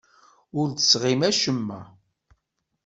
[0.59, 1.81] Ur d-tesɣim acemma.